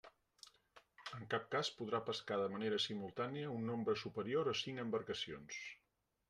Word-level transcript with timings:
En 1.17 1.27
cap 1.33 1.43
cas 1.55 1.69
podrà 1.81 1.99
pescar 2.07 2.39
de 2.43 2.47
manera 2.53 2.79
simultània 2.87 3.53
un 3.59 3.69
nombre 3.73 3.97
superior 4.05 4.51
a 4.55 4.57
cinc 4.63 4.83
embarcacions. 4.87 5.61